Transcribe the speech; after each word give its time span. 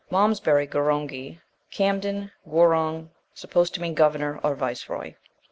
Malmesbury, 0.09 0.65
Gorongi; 0.65 1.39
Camden, 1.69 2.31
Guorong, 2.49 3.11
supposed 3.35 3.75
to 3.75 3.81
mean 3.83 3.93
governor, 3.93 4.39
or 4.43 4.55
viceroy. 4.55 5.13